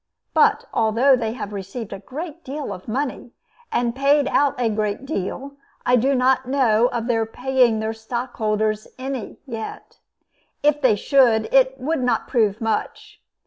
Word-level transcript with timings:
But 0.33 0.65
although 0.73 1.15
they 1.15 1.33
have 1.33 1.53
received 1.53 1.93
a 1.93 1.99
great 1.99 2.43
deal 2.43 2.73
of 2.73 2.87
money, 2.87 3.33
and 3.71 3.95
paid 3.95 4.27
out 4.29 4.55
a 4.59 4.67
great 4.67 5.05
deal, 5.05 5.57
I 5.85 5.95
do 5.95 6.15
not 6.15 6.47
know 6.47 6.87
of 6.87 7.05
their 7.05 7.23
paying 7.27 7.79
their 7.79 7.93
stockholders 7.93 8.87
any 8.97 9.37
yet. 9.45 9.99
If 10.63 10.81
they 10.81 10.95
should, 10.95 11.53
it 11.53 11.79
would 11.79 12.01
not 12.01 12.27
prove 12.27 12.59
much. 12.59 13.21